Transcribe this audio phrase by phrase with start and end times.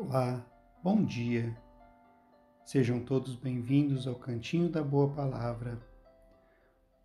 [0.00, 0.40] Olá,
[0.80, 1.52] bom dia.
[2.64, 5.76] Sejam todos bem-vindos ao Cantinho da Boa Palavra.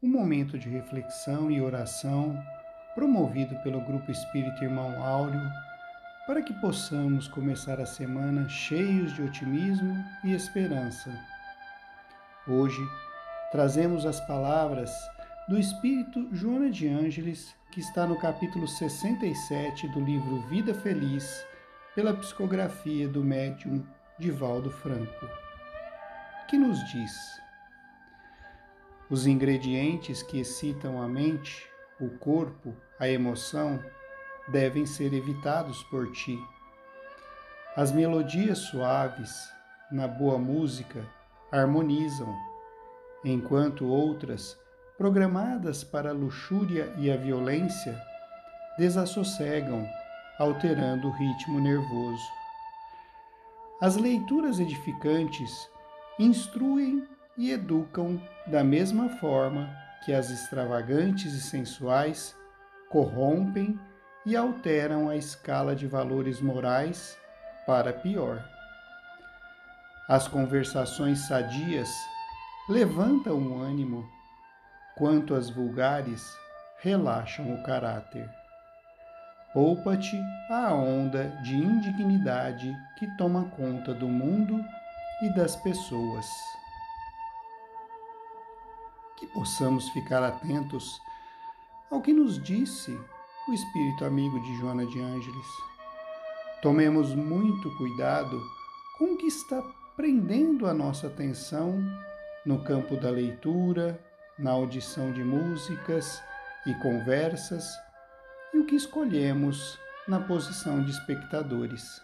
[0.00, 2.40] Um momento de reflexão e oração
[2.94, 5.50] promovido pelo Grupo Espírito Irmão Áureo
[6.28, 9.92] para que possamos começar a semana cheios de otimismo
[10.22, 11.10] e esperança.
[12.46, 12.80] Hoje
[13.50, 14.92] trazemos as palavras
[15.48, 21.44] do Espírito Joana de Ângeles, que está no capítulo 67 do livro Vida Feliz
[21.96, 23.82] pela psicografia do médium
[24.18, 25.26] Divaldo Franco,
[26.46, 27.40] que nos diz:
[29.08, 31.66] os ingredientes que excitam a mente,
[31.98, 33.82] o corpo, a emoção,
[34.48, 36.38] devem ser evitados por ti.
[37.74, 39.50] As melodias suaves,
[39.90, 41.02] na boa música,
[41.50, 42.30] harmonizam,
[43.24, 44.58] enquanto outras,
[44.98, 47.98] programadas para a luxúria e a violência,
[48.76, 49.88] desassossegam
[50.38, 52.24] alterando o ritmo nervoso.
[53.80, 55.68] As leituras edificantes
[56.18, 57.06] instruem
[57.36, 59.68] e educam da mesma forma
[60.04, 62.34] que as extravagantes e sensuais
[62.88, 63.78] corrompem
[64.24, 67.18] e alteram a escala de valores morais
[67.66, 68.42] para pior.
[70.08, 71.90] As conversações sadias
[72.68, 74.08] levantam o ânimo,
[74.96, 76.24] quanto as vulgares
[76.80, 78.28] relaxam o caráter.
[79.56, 84.62] Poupa-te a onda de indignidade que toma conta do mundo
[85.22, 86.26] e das pessoas.
[89.16, 91.00] Que possamos ficar atentos
[91.90, 93.00] ao que nos disse
[93.48, 95.46] o espírito amigo de Joana de Ângeles.
[96.60, 98.38] Tomemos muito cuidado
[98.98, 99.62] com o que está
[99.96, 101.82] prendendo a nossa atenção
[102.44, 103.98] no campo da leitura,
[104.38, 106.22] na audição de músicas
[106.66, 107.85] e conversas
[108.56, 109.78] e o que escolhemos
[110.08, 112.00] na posição de espectadores.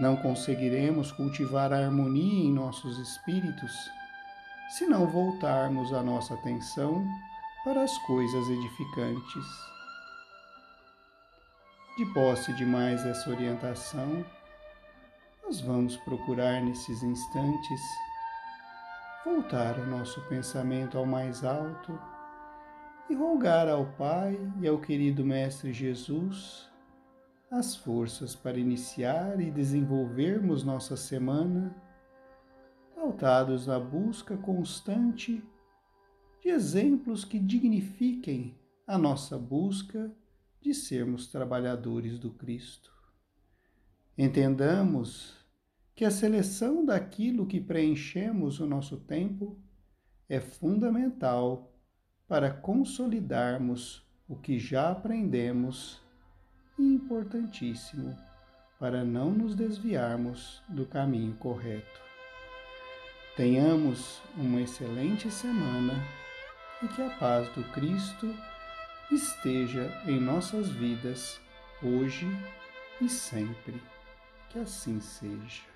[0.00, 3.72] Não conseguiremos cultivar a harmonia em nossos espíritos
[4.70, 7.06] se não voltarmos a nossa atenção
[7.62, 9.44] para as coisas edificantes.
[11.96, 14.26] De posse de mais essa orientação,
[15.44, 17.80] nós vamos procurar nesses instantes
[19.24, 21.96] voltar o nosso pensamento ao mais alto
[23.08, 26.70] e rogar ao Pai e ao querido Mestre Jesus
[27.50, 31.74] as forças para iniciar e desenvolvermos nossa semana,
[32.94, 35.42] pautados na busca constante
[36.40, 40.10] de exemplos que dignifiquem a nossa busca
[40.60, 42.92] de sermos trabalhadores do Cristo.
[44.16, 45.36] Entendamos
[45.94, 49.56] que a seleção daquilo que preenchemos o nosso tempo
[50.28, 51.73] é fundamental
[52.28, 56.00] para consolidarmos o que já aprendemos
[56.78, 58.16] e importantíssimo
[58.78, 62.00] para não nos desviarmos do caminho correto.
[63.36, 65.94] Tenhamos uma excelente semana
[66.82, 68.34] e que a paz do Cristo
[69.10, 71.40] esteja em nossas vidas
[71.82, 72.28] hoje
[73.00, 73.82] e sempre.
[74.50, 75.73] Que assim seja.